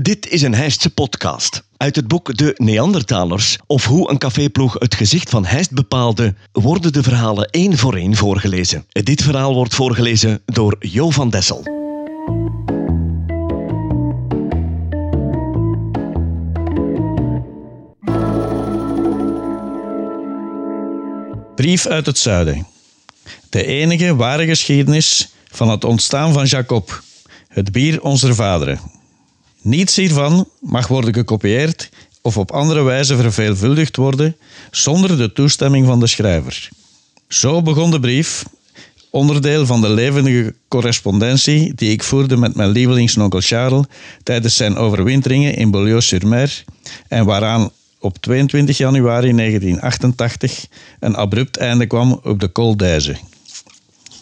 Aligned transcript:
Dit 0.00 0.28
is 0.28 0.42
een 0.42 0.54
Heistse 0.54 0.90
podcast. 0.90 1.62
Uit 1.76 1.96
het 1.96 2.08
boek 2.08 2.36
De 2.36 2.54
Neandertalers, 2.56 3.58
of 3.66 3.84
hoe 3.84 4.10
een 4.10 4.18
caféploeg 4.18 4.74
het 4.78 4.94
gezicht 4.94 5.30
van 5.30 5.44
Heist 5.44 5.70
bepaalde, 5.70 6.34
worden 6.52 6.92
de 6.92 7.02
verhalen 7.02 7.50
één 7.50 7.78
voor 7.78 7.96
één 7.96 8.14
voorgelezen. 8.14 8.86
Dit 8.88 9.22
verhaal 9.22 9.54
wordt 9.54 9.74
voorgelezen 9.74 10.42
door 10.44 10.76
Jo 10.78 11.10
van 11.10 11.30
Dessel. 11.30 11.62
Brief 21.54 21.86
uit 21.86 22.06
het 22.06 22.18
zuiden. 22.18 22.66
De 23.50 23.64
enige 23.64 24.16
ware 24.16 24.46
geschiedenis 24.46 25.32
van 25.50 25.70
het 25.70 25.84
ontstaan 25.84 26.32
van 26.32 26.44
Jacob, 26.44 27.02
het 27.48 27.72
bier 27.72 28.02
onze 28.02 28.34
vaderen. 28.34 28.95
Niets 29.66 29.96
hiervan 29.96 30.48
mag 30.60 30.88
worden 30.88 31.14
gekopieerd 31.14 31.90
of 32.22 32.36
op 32.36 32.50
andere 32.50 32.82
wijze 32.82 33.16
verveelvuldigd 33.16 33.96
worden 33.96 34.36
zonder 34.70 35.16
de 35.16 35.32
toestemming 35.32 35.86
van 35.86 36.00
de 36.00 36.06
schrijver. 36.06 36.68
Zo 37.28 37.62
begon 37.62 37.90
de 37.90 38.00
brief, 38.00 38.44
onderdeel 39.10 39.66
van 39.66 39.80
de 39.80 39.88
levendige 39.88 40.54
correspondentie 40.68 41.74
die 41.74 41.90
ik 41.90 42.02
voerde 42.02 42.36
met 42.36 42.54
mijn 42.54 42.70
lievelingsnonkel 42.70 43.40
Charles 43.40 43.84
tijdens 44.22 44.56
zijn 44.56 44.76
overwinteringen 44.76 45.54
in 45.54 45.70
Beaulieu-sur-Mer 45.70 46.64
en 47.08 47.24
waaraan 47.24 47.70
op 47.98 48.18
22 48.18 48.76
januari 48.76 49.32
1988 49.32 50.66
een 51.00 51.16
abrupt 51.16 51.56
einde 51.56 51.86
kwam 51.86 52.20
op 52.22 52.40
de 52.40 52.52
Col 52.52 52.76
d'Aise. 52.76 53.16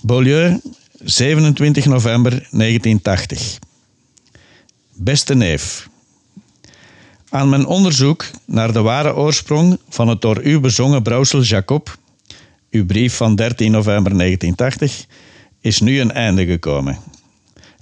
Beaulieu, 0.01 0.61
27 1.03 1.85
november 1.85 2.31
1980. 2.31 3.59
Beste 4.97 5.35
neef, 5.35 5.89
aan 7.29 7.49
mijn 7.49 7.67
onderzoek 7.67 8.25
naar 8.45 8.73
de 8.73 8.81
ware 8.81 9.15
oorsprong 9.15 9.79
van 9.89 10.09
het 10.09 10.21
door 10.21 10.43
u 10.43 10.61
bezongen 10.61 11.03
brouwsel 11.03 11.43
Jacob, 11.43 11.99
uw 12.71 12.87
brief 12.87 13.17
van 13.17 13.37
13 13.37 13.71
november 13.71 14.17
1980, 14.17 15.07
is 15.61 15.81
nu 15.81 16.01
een 16.01 16.13
einde 16.13 16.47
gekomen. 16.47 16.99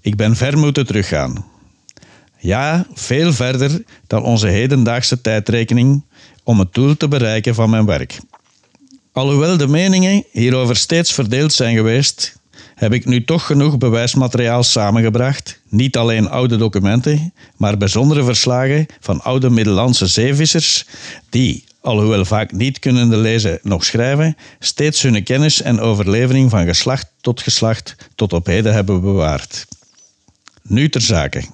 Ik 0.01 0.17
ben 0.17 0.37
ver 0.37 0.59
moeten 0.59 0.87
teruggaan. 0.87 1.45
Ja, 2.39 2.87
veel 2.95 3.33
verder 3.33 3.85
dan 4.07 4.23
onze 4.23 4.47
hedendaagse 4.47 5.21
tijdrekening 5.21 6.05
om 6.43 6.59
het 6.59 6.75
doel 6.75 6.97
te 6.97 7.09
bereiken 7.09 7.55
van 7.55 7.71
mijn 7.71 7.87
werk. 7.87 8.19
Alhoewel 9.13 9.57
de 9.57 9.69
meningen 9.69 10.25
hierover 10.31 10.77
steeds 10.77 11.13
verdeeld 11.13 11.53
zijn 11.53 11.77
geweest, 11.77 12.37
heb 12.83 12.93
ik 12.93 13.05
nu 13.05 13.25
toch 13.25 13.47
genoeg 13.47 13.79
bewijsmateriaal 13.79 14.63
samengebracht. 14.63 15.61
Niet 15.69 15.97
alleen 15.97 16.29
oude 16.29 16.57
documenten, 16.57 17.33
maar 17.57 17.77
bijzondere 17.77 18.25
verslagen 18.25 18.87
van 19.01 19.23
oude 19.23 19.51
Middellandse 19.51 20.07
zeevissers 20.07 20.87
die, 21.31 21.65
alhoewel 21.81 22.25
vaak 22.25 22.53
niet 22.53 22.79
kunnende 22.79 23.17
lezen 23.17 23.59
nog 23.63 23.85
schrijven, 23.85 24.37
steeds 24.59 25.03
hun 25.03 25.23
kennis 25.23 25.63
en 25.63 25.81
overlevering 25.81 26.51
van 26.51 26.65
geslacht 26.65 27.07
tot 27.21 27.41
geslacht 27.41 27.97
tot 28.15 28.33
op 28.33 28.47
heden 28.47 28.75
hebben 28.75 29.01
bewaard. 29.01 29.67
Nu 30.63 30.89
ter 30.89 31.01
zake. 31.01 31.45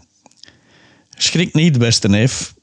Schrik 1.16 1.54
niet, 1.54 1.78
beste 1.78 2.08
neef, 2.08 2.54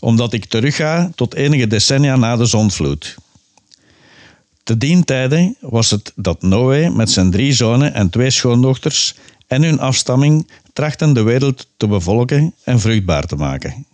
omdat 0.00 0.32
ik 0.32 0.44
terugga 0.44 1.10
tot 1.14 1.34
enige 1.34 1.66
decennia 1.66 2.16
na 2.16 2.36
de 2.36 2.46
zondvloed. 2.46 3.16
Te 4.72 4.78
dien 4.78 5.56
was 5.60 5.90
het 5.90 6.12
dat 6.16 6.42
Noé 6.42 6.90
met 6.90 7.10
zijn 7.10 7.30
drie 7.30 7.52
zonen 7.52 7.94
en 7.94 8.10
twee 8.10 8.30
schoondochters 8.30 9.14
en 9.46 9.62
hun 9.62 9.80
afstamming 9.80 10.50
trachten 10.72 11.12
de 11.12 11.22
wereld 11.22 11.68
te 11.76 11.86
bevolken 11.86 12.54
en 12.64 12.80
vruchtbaar 12.80 13.26
te 13.26 13.36
maken. 13.36 13.86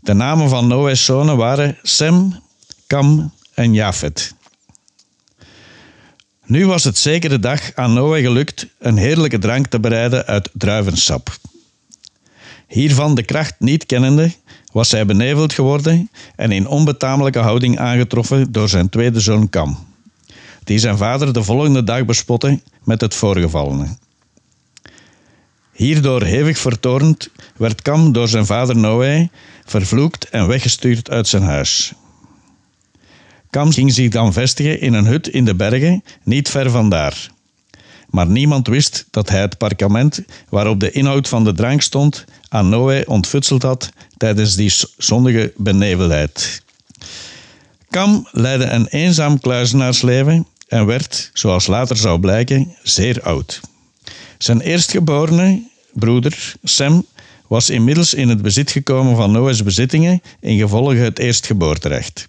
De 0.00 0.12
namen 0.12 0.48
van 0.48 0.66
Noé's 0.66 1.04
zonen 1.04 1.36
waren 1.36 1.78
Sem, 1.82 2.34
Kam 2.86 3.32
en 3.54 3.74
Jafet. 3.74 4.34
Nu 6.44 6.66
was 6.66 6.84
het 6.84 6.98
zekere 6.98 7.38
dag 7.38 7.74
aan 7.74 7.92
Noé 7.92 8.20
gelukt 8.20 8.66
een 8.78 8.96
heerlijke 8.96 9.38
drank 9.38 9.66
te 9.66 9.80
bereiden 9.80 10.26
uit 10.26 10.50
druivensap. 10.52 11.36
Hiervan 12.68 13.14
de 13.14 13.22
kracht 13.22 13.54
niet 13.58 13.86
kennende, 13.86 14.32
was 14.76 14.90
hij 14.90 15.06
beneveld 15.06 15.52
geworden 15.52 16.10
en 16.34 16.52
in 16.52 16.66
onbetamelijke 16.66 17.38
houding 17.38 17.78
aangetroffen 17.78 18.52
door 18.52 18.68
zijn 18.68 18.88
tweede 18.88 19.20
zoon 19.20 19.48
Kam, 19.48 19.78
die 20.64 20.78
zijn 20.78 20.96
vader 20.96 21.32
de 21.32 21.42
volgende 21.42 21.84
dag 21.84 22.04
bespotte 22.04 22.60
met 22.84 23.00
het 23.00 23.14
voorgevallene. 23.14 23.96
Hierdoor 25.72 26.22
hevig 26.22 26.58
vertoornd 26.58 27.28
werd 27.56 27.82
Kam 27.82 28.12
door 28.12 28.28
zijn 28.28 28.46
vader 28.46 28.76
Noé 28.76 29.28
vervloekt 29.64 30.28
en 30.30 30.46
weggestuurd 30.46 31.10
uit 31.10 31.28
zijn 31.28 31.42
huis. 31.42 31.92
Kam 33.50 33.72
ging 33.72 33.92
zich 33.92 34.10
dan 34.10 34.32
vestigen 34.32 34.80
in 34.80 34.94
een 34.94 35.06
hut 35.06 35.28
in 35.28 35.44
de 35.44 35.54
bergen, 35.54 36.02
niet 36.22 36.48
ver 36.48 36.70
vandaar. 36.70 37.30
Maar 38.10 38.26
niemand 38.26 38.66
wist 38.66 39.06
dat 39.10 39.28
hij 39.28 39.40
het 39.40 39.58
parkament 39.58 40.22
waarop 40.48 40.80
de 40.80 40.90
inhoud 40.90 41.28
van 41.28 41.44
de 41.44 41.52
drank 41.52 41.82
stond 41.82 42.24
aan 42.48 42.68
Noé 42.68 43.02
ontfutseld 43.06 43.62
had 43.62 43.90
tijdens 44.16 44.54
die 44.54 44.72
zondige 44.98 45.52
benevelheid. 45.56 46.62
Kam 47.90 48.28
leidde 48.32 48.64
een 48.64 48.86
eenzaam 48.86 49.40
kluizenaarsleven 49.40 50.46
en 50.68 50.86
werd, 50.86 51.30
zoals 51.32 51.66
later 51.66 51.96
zou 51.96 52.20
blijken, 52.20 52.76
zeer 52.82 53.22
oud. 53.22 53.60
Zijn 54.38 54.60
eerstgeborene 54.60 55.62
broeder, 55.92 56.54
Sem, 56.62 57.06
was 57.46 57.70
inmiddels 57.70 58.14
in 58.14 58.28
het 58.28 58.42
bezit 58.42 58.70
gekomen 58.70 59.16
van 59.16 59.32
Noah's 59.32 59.62
bezittingen 59.62 60.22
in 60.40 60.58
gevolge 60.58 60.96
het 60.96 61.18
eerstgeboorterecht. 61.18 62.26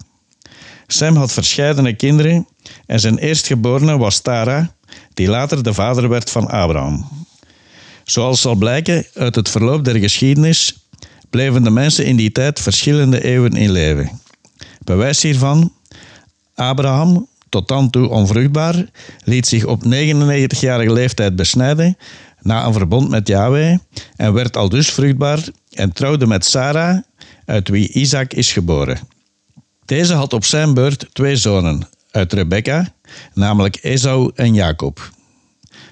Sem 0.88 1.16
had 1.16 1.32
verscheidene 1.32 1.94
kinderen 1.94 2.48
en 2.86 3.00
zijn 3.00 3.18
eerstgeborene 3.18 3.98
was 3.98 4.20
Tara, 4.20 4.76
die 5.14 5.28
later 5.28 5.64
de 5.64 5.74
vader 5.74 6.10
werd 6.10 6.30
van 6.30 6.48
Abraham. 6.48 7.26
Zoals 8.04 8.42
zal 8.42 8.56
blijken 8.56 9.06
uit 9.14 9.36
het 9.36 9.50
verloop 9.50 9.84
der 9.84 9.96
geschiedenis, 9.96 10.88
bleven 11.30 11.64
de 11.64 11.70
mensen 11.70 12.06
in 12.06 12.16
die 12.16 12.32
tijd 12.32 12.60
verschillende 12.60 13.24
eeuwen 13.24 13.54
in 13.54 13.72
leven. 13.72 14.22
Bewijs 14.84 15.22
hiervan, 15.22 15.74
Abraham, 16.56 17.28
tot 17.50 17.68
dan 17.68 17.90
toe 17.90 18.10
onvruchtbaar, 18.10 18.86
liet 19.24 19.48
zich 19.48 19.66
op 19.66 19.84
99-jarige 19.86 20.94
leeftijd 20.94 21.36
besnijden 21.36 21.98
na 22.42 22.66
een 22.66 22.74
verbond 22.74 23.10
met 23.10 23.28
Yahweh 23.28 23.78
en 24.16 24.34
werd 24.34 24.58
al 24.58 24.70
dus 24.70 24.90
vruchtbaar 24.90 25.48
en 25.72 25.94
trouwde 25.94 26.28
met 26.28 26.46
Sarah, 26.46 26.98
uit 27.46 27.70
wie 27.70 27.92
Isaac 27.92 28.34
is 28.34 28.52
geboren. 28.52 29.00
Deze 29.86 30.14
had 30.14 30.34
op 30.34 30.46
zijn 30.46 30.74
beurt 30.74 31.08
twee 31.14 31.36
zonen 31.36 31.88
uit 32.18 32.34
Rebecca, 32.34 32.94
namelijk 33.34 33.80
Esau 33.82 34.32
en 34.36 34.54
Jacob. 34.54 35.12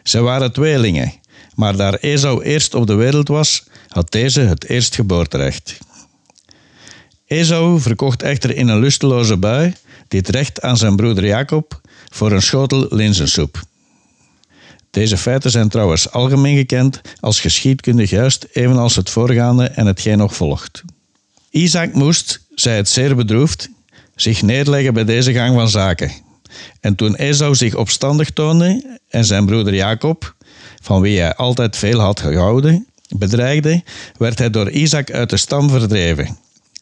Ze 0.04 0.22
waren 0.22 0.54
tweelingen, 0.54 1.14
maar 1.56 1.76
daar 1.76 1.94
Esau 1.94 2.44
eerst 2.44 2.74
op 2.74 2.88
de 2.88 2.94
wereld 2.94 3.28
was, 3.28 3.64
had 3.88 4.12
deze 4.12 4.42
het 4.42 4.66
eerstgeboorterecht. 4.66 5.78
Esau 7.26 7.80
verkocht 7.80 8.24
echter 8.24 8.56
in 8.56 8.68
een 8.68 8.80
lusteloze 8.80 9.38
bui 9.38 9.74
dit 10.08 10.30
recht 10.30 10.62
aan 10.62 10.78
zijn 10.78 10.96
broeder 10.96 11.26
Jacob 11.26 11.82
voor 12.10 12.32
een 12.32 12.42
schotel 12.42 12.88
linzensoep. 12.90 13.64
Deze 14.92 15.18
feiten 15.18 15.52
zijn 15.52 15.70
trouwens 15.70 16.12
algemeen 16.12 16.58
gekend 16.58 17.02
als 17.20 17.40
geschiedkundig 17.40 18.10
juist, 18.10 18.48
evenals 18.52 18.96
het 18.96 19.10
voorgaande 19.10 19.66
en 19.66 19.86
hetgeen 19.86 20.18
nog 20.18 20.36
volgt. 20.36 20.84
Isaac 21.50 21.94
moest, 21.94 22.42
zij 22.56 22.76
het 22.76 22.90
zeer 22.90 23.16
bedroefd, 23.16 23.70
zich 24.16 24.42
neerleggen 24.42 24.94
bij 24.94 25.06
deze 25.06 25.34
gang 25.34 25.56
van 25.56 25.70
zaken. 25.70 26.12
En 26.80 26.96
toen 26.96 27.16
Esau 27.16 27.56
zich 27.56 27.76
opstandig 27.76 28.30
toonde 28.30 28.98
en 29.10 29.26
zijn 29.26 29.46
broeder 29.46 29.76
Jacob, 29.76 30.36
van 30.82 31.02
wie 31.02 31.20
hij 31.20 31.36
altijd 31.36 31.78
veel 31.78 32.00
had 32.00 32.20
gehouden, 32.20 32.88
bedreigde, 33.10 33.84
werd 34.18 34.40
hij 34.40 34.50
door 34.50 34.70
Isaac 34.70 35.12
uit 35.12 35.30
de 35.30 35.38
stam 35.38 35.70
verdreven. 35.70 36.38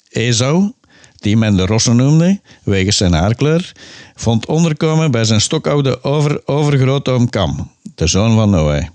Esau, 0.10 0.72
die 1.16 1.38
men 1.38 1.56
de 1.56 1.66
rossen 1.66 1.96
noemde, 1.96 2.40
wegens 2.64 2.98
zijn 2.98 3.14
haarkleur, 3.14 3.72
vond 4.16 4.46
onderkomen 4.46 5.12
bij 5.12 5.26
zijn 5.26 5.42
stokoude 5.42 6.04
over, 6.04 6.42
overgrootoom 6.46 7.30
Kam, 7.30 7.72
de 7.96 8.08
zoon 8.08 8.36
van 8.36 8.50
Noé. 8.50 8.90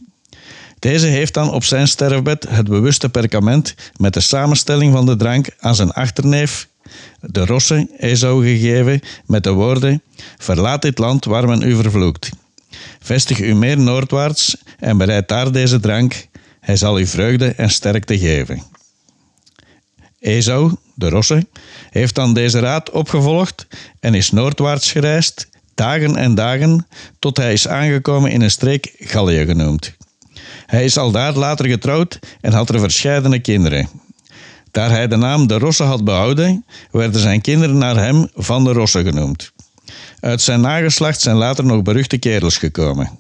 Deze 0.79 1.07
heeft 1.07 1.35
dan 1.35 1.51
op 1.51 1.65
zijn 1.65 1.89
sterfbed 1.89 2.47
het 2.49 2.69
bewuste 2.69 3.09
perkament 3.09 3.75
met 3.97 4.15
de 4.15 4.21
samenstelling 4.21 4.93
van 4.93 5.07
de 5.07 5.17
drank 5.17 5.49
aan 5.59 5.75
zijn 5.75 5.93
achterneef, 5.93 6.69
de 7.21 7.45
rosse 7.45 7.89
Esau, 7.97 8.45
gegeven 8.45 9.01
met 9.27 9.45
de 9.45 9.53
woorden: 9.53 10.03
Verlaat 10.37 10.83
dit 10.83 10.99
land 10.99 11.25
waar 11.25 11.47
men 11.47 11.63
u 11.63 11.75
vervloekt. 11.75 12.31
Vestig 13.01 13.41
u 13.41 13.55
meer 13.55 13.79
noordwaarts 13.79 14.57
en 14.79 14.99
bereid 14.99 15.29
daar 15.29 15.53
deze 15.53 15.81
drank. 15.81 16.27
Hij 16.61 16.77
zal 16.77 17.01
u 17.01 17.07
vreugde 17.07 17.49
en 17.49 17.71
sterkte 17.71 18.19
geven. 18.19 18.63
Esau, 20.21 20.73
de 20.95 21.09
rosse, 21.09 21.47
heeft 21.91 22.15
dan 22.15 22.35
deze 22.35 22.59
raad 22.59 22.91
opgevolgd 22.91 23.67
en 24.01 24.15
is 24.15 24.31
noordwaarts 24.31 24.93
gereisd, 24.93 25.49
dagen 25.75 26.17
en 26.17 26.35
dagen, 26.35 26.87
tot 27.19 27.37
hij 27.37 27.53
is 27.53 27.69
aangekomen 27.69 28.31
in 28.31 28.41
een 28.41 28.51
streek 28.51 28.95
Gallië 28.99 29.45
genoemd. 29.47 29.97
Hij 30.67 30.85
is 30.85 30.97
al 30.97 31.11
daar 31.11 31.33
later 31.33 31.67
getrouwd 31.67 32.19
en 32.41 32.53
had 32.53 32.69
er 32.69 32.81
verscheidene 32.81 33.39
kinderen. 33.39 33.89
Daar 34.71 34.91
hij 34.91 35.09
de 35.09 35.17
naam 35.17 35.47
de 35.47 35.59
Rosse 35.59 35.83
had 35.83 36.05
behouden, 36.05 36.65
werden 36.91 37.21
zijn 37.21 37.41
kinderen 37.41 37.79
naar 37.79 37.97
hem 37.97 38.29
Van 38.35 38.65
de 38.65 38.73
Rosse 38.73 39.03
genoemd. 39.03 39.53
Uit 40.21 40.41
zijn 40.41 40.61
nageslacht 40.61 41.21
zijn 41.21 41.37
later 41.37 41.65
nog 41.65 41.83
beruchte 41.83 42.19
kerels 42.19 42.57
gekomen. 42.57 43.19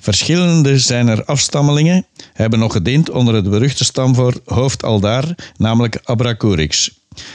Verschillende 0.00 0.78
zijn 0.78 1.08
er 1.08 1.24
afstammelingen 1.24 2.06
hebben 2.32 2.58
nog 2.58 2.72
gediend 2.72 3.10
onder 3.10 3.34
het 3.34 3.50
beruchte 3.50 3.84
stamvoor 3.84 4.34
hoofd 4.44 4.82
Aldaar, 4.82 5.24
namelijk 5.56 6.00
Abracourix, 6.04 6.90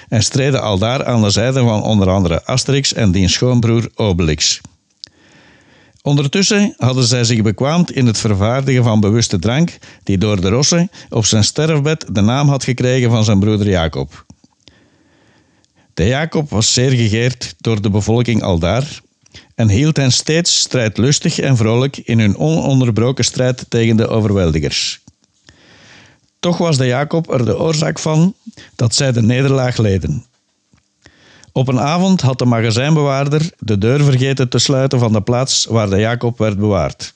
en 0.10 0.24
streden 0.24 0.62
aldaar 0.62 1.06
aan 1.06 1.22
de 1.22 1.30
zijde 1.30 1.60
van 1.60 1.84
onder 1.84 2.10
andere 2.10 2.46
Asterix 2.46 2.94
en 2.94 3.12
diens 3.12 3.34
schoonbroer 3.34 3.90
Obelix. 3.96 4.62
Ondertussen 6.06 6.74
hadden 6.78 7.04
zij 7.04 7.24
zich 7.24 7.42
bekwaamd 7.42 7.92
in 7.92 8.06
het 8.06 8.18
vervaardigen 8.18 8.84
van 8.84 9.00
bewuste 9.00 9.40
drank, 9.40 9.78
die 10.04 10.18
door 10.18 10.42
de 10.42 10.50
Rosse 10.50 10.90
op 11.10 11.26
zijn 11.26 11.44
sterfbed 11.44 12.06
de 12.12 12.22
naam 12.22 12.50
had 12.50 12.64
gekregen 12.64 13.10
van 13.10 13.24
zijn 13.24 13.40
broeder 13.40 13.70
Jacob. 13.70 14.26
De 15.94 16.08
Jacob 16.08 16.50
was 16.50 16.74
zeer 16.74 16.92
gegeerd 16.92 17.56
door 17.58 17.82
de 17.82 17.90
bevolking 17.90 18.42
aldaar 18.42 19.02
en 19.56 19.70
hield 19.70 19.98
hen 19.98 20.12
steeds 20.12 20.60
strijdlustig 20.60 21.40
en 21.40 21.58
vrolijk 21.58 21.98
in 21.98 22.20
hun 22.20 22.38
ononderbroken 22.38 23.24
strijd 23.24 23.66
tegen 23.70 23.98
de 23.98 24.08
overweldigers. 24.08 25.02
Toch 26.40 26.58
was 26.58 26.78
de 26.78 26.86
Jacob 26.86 27.32
er 27.32 27.46
de 27.46 27.60
oorzaak 27.60 28.00
van 28.00 28.36
dat 28.76 28.96
zij 28.96 29.12
de 29.12 29.22
nederlaag 29.22 29.78
leden. 29.78 30.26
Op 31.54 31.68
een 31.68 31.80
avond 31.80 32.22
had 32.22 32.40
de 32.40 32.46
magazijnbewaarder 32.46 33.52
de 33.60 33.78
deur 33.78 34.04
vergeten 34.04 34.50
te 34.50 34.60
sluiten 34.60 35.00
van 35.00 35.14
de 35.14 35.22
plaats 35.22 35.66
waar 35.66 35.90
de 35.90 36.00
Jacob 36.00 36.38
werd 36.38 36.58
bewaard. 36.58 37.14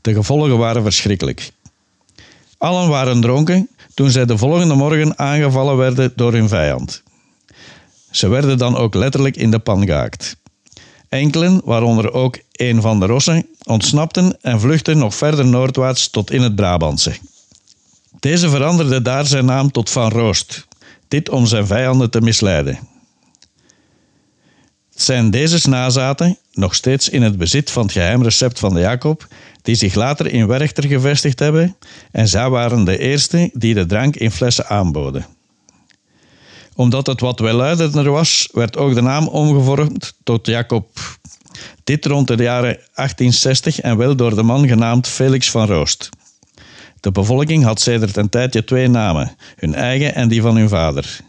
De 0.00 0.14
gevolgen 0.14 0.58
waren 0.58 0.82
verschrikkelijk. 0.82 1.52
Allen 2.58 2.88
waren 2.88 3.20
dronken 3.20 3.68
toen 3.94 4.10
zij 4.10 4.24
de 4.24 4.38
volgende 4.38 4.74
morgen 4.74 5.18
aangevallen 5.18 5.76
werden 5.76 6.12
door 6.16 6.32
hun 6.32 6.48
vijand. 6.48 7.02
Ze 8.10 8.28
werden 8.28 8.58
dan 8.58 8.76
ook 8.76 8.94
letterlijk 8.94 9.36
in 9.36 9.50
de 9.50 9.58
pan 9.58 9.86
gehaakt. 9.86 10.36
Enkelen, 11.08 11.60
waaronder 11.64 12.12
ook 12.12 12.38
een 12.52 12.80
van 12.80 13.00
de 13.00 13.06
Rossen, 13.06 13.46
ontsnapten 13.64 14.38
en 14.40 14.60
vluchtten 14.60 14.98
nog 14.98 15.14
verder 15.14 15.46
noordwaarts 15.46 16.10
tot 16.10 16.30
in 16.30 16.42
het 16.42 16.54
Brabantse. 16.54 17.12
Deze 18.20 18.48
veranderde 18.48 19.02
daar 19.02 19.26
zijn 19.26 19.44
naam 19.44 19.70
tot 19.70 19.90
Van 19.90 20.10
Roost, 20.10 20.66
dit 21.08 21.28
om 21.28 21.46
zijn 21.46 21.66
vijanden 21.66 22.10
te 22.10 22.20
misleiden. 22.20 22.78
Zijn 25.10 25.30
deze 25.30 25.68
nazaten, 25.68 26.38
nog 26.52 26.74
steeds 26.74 27.08
in 27.08 27.22
het 27.22 27.36
bezit 27.36 27.70
van 27.70 27.82
het 27.82 27.92
geheim 27.92 28.22
recept 28.22 28.58
van 28.58 28.74
de 28.74 28.80
Jacob, 28.80 29.26
die 29.62 29.74
zich 29.74 29.94
later 29.94 30.26
in 30.26 30.46
Werchter 30.46 30.86
gevestigd 30.86 31.38
hebben 31.38 31.76
en 32.10 32.28
zij 32.28 32.50
waren 32.50 32.84
de 32.84 32.98
eerste 32.98 33.50
die 33.52 33.74
de 33.74 33.86
drank 33.86 34.16
in 34.16 34.30
flessen 34.30 34.66
aanboden. 34.66 35.26
Omdat 36.74 37.06
het 37.06 37.20
wat 37.20 37.38
welluidender 37.38 38.10
was, 38.10 38.48
werd 38.52 38.76
ook 38.76 38.94
de 38.94 39.00
naam 39.00 39.28
omgevormd 39.28 40.14
tot 40.24 40.46
Jacob. 40.46 40.88
Dit 41.84 42.06
rond 42.06 42.26
de 42.28 42.36
jaren 42.36 42.74
1860 42.94 43.80
en 43.80 43.96
wel 43.96 44.16
door 44.16 44.34
de 44.34 44.42
man 44.42 44.68
genaamd 44.68 45.08
Felix 45.08 45.50
van 45.50 45.66
Roost. 45.66 46.08
De 47.00 47.10
bevolking 47.10 47.64
had 47.64 47.80
sedert 47.80 48.16
een 48.16 48.28
tijdje 48.28 48.64
twee 48.64 48.88
namen, 48.88 49.36
hun 49.56 49.74
eigen 49.74 50.14
en 50.14 50.28
die 50.28 50.42
van 50.42 50.56
hun 50.56 50.68
vader. 50.68 51.20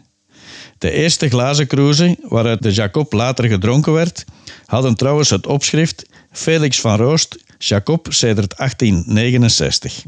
De 0.82 0.90
eerste 0.90 1.28
glazen 1.28 1.66
cruise, 1.66 2.16
waaruit 2.22 2.62
de 2.62 2.72
Jacob 2.72 3.12
later 3.12 3.44
gedronken 3.44 3.92
werd, 3.92 4.24
hadden 4.66 4.94
trouwens 4.94 5.30
het 5.30 5.46
opschrift 5.46 6.06
Felix 6.32 6.80
van 6.80 6.96
Roost, 6.96 7.38
Jacob 7.58 8.06
sedert 8.10 8.56
1869. 8.56 10.04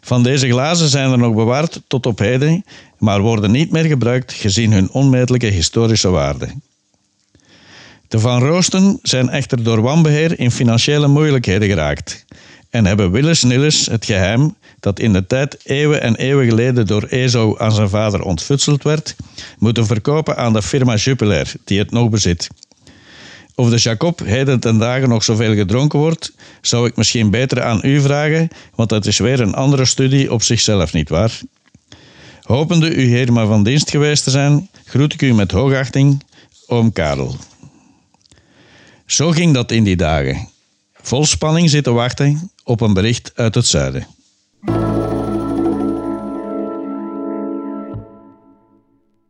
Van 0.00 0.22
deze 0.22 0.48
glazen 0.48 0.88
zijn 0.88 1.10
er 1.10 1.18
nog 1.18 1.34
bewaard 1.34 1.80
tot 1.86 2.06
op 2.06 2.18
heden, 2.18 2.64
maar 2.98 3.20
worden 3.20 3.50
niet 3.50 3.70
meer 3.70 3.84
gebruikt 3.84 4.32
gezien 4.32 4.72
hun 4.72 4.90
onmetelijke 4.90 5.46
historische 5.46 6.10
waarde. 6.10 6.54
De 8.08 8.18
Van 8.18 8.42
Roosten 8.42 8.98
zijn 9.02 9.28
echter 9.28 9.62
door 9.62 9.80
wanbeheer 9.82 10.38
in 10.38 10.50
financiële 10.50 11.08
moeilijkheden 11.08 11.68
geraakt 11.68 12.24
en 12.70 12.86
hebben 12.86 13.10
willens 13.10 13.42
nillens 13.42 13.86
het 13.86 14.04
geheim 14.04 14.54
dat 14.80 15.00
in 15.00 15.12
de 15.12 15.26
tijd 15.26 15.58
eeuwen 15.62 16.02
en 16.02 16.16
eeuwen 16.16 16.48
geleden 16.48 16.86
door 16.86 17.02
Ezo 17.02 17.56
aan 17.58 17.72
zijn 17.72 17.88
vader 17.88 18.22
ontfutseld 18.22 18.82
werd, 18.82 19.16
moeten 19.58 19.86
verkopen 19.86 20.36
aan 20.36 20.52
de 20.52 20.62
firma 20.62 20.96
Jupiler, 20.96 21.52
die 21.64 21.78
het 21.78 21.90
nog 21.90 22.08
bezit. 22.08 22.48
Of 23.54 23.70
de 23.70 23.76
Jacob 23.76 24.18
heden 24.24 24.60
ten 24.60 24.78
dagen 24.78 25.08
nog 25.08 25.24
zoveel 25.24 25.54
gedronken 25.54 25.98
wordt, 25.98 26.32
zou 26.60 26.86
ik 26.86 26.96
misschien 26.96 27.30
beter 27.30 27.62
aan 27.62 27.80
u 27.82 28.00
vragen, 28.00 28.48
want 28.74 28.88
dat 28.88 29.06
is 29.06 29.18
weer 29.18 29.40
een 29.40 29.54
andere 29.54 29.84
studie 29.84 30.32
op 30.32 30.42
zichzelf, 30.42 30.92
nietwaar? 30.92 31.40
Hopende 32.42 32.94
u 32.94 33.02
hier 33.02 33.32
maar 33.32 33.46
van 33.46 33.62
dienst 33.62 33.90
geweest 33.90 34.24
te 34.24 34.30
zijn, 34.30 34.68
groet 34.84 35.12
ik 35.12 35.22
u 35.22 35.34
met 35.34 35.50
hoogachting, 35.50 36.24
oom 36.66 36.92
Karel. 36.92 37.36
Zo 39.06 39.30
ging 39.30 39.54
dat 39.54 39.70
in 39.70 39.84
die 39.84 39.96
dagen. 39.96 40.48
Vol 41.02 41.24
spanning 41.24 41.70
zitten 41.70 41.94
wachten 41.94 42.50
op 42.70 42.80
een 42.80 42.94
bericht 42.94 43.32
uit 43.34 43.54
het 43.54 43.66
zuiden. 43.66 44.06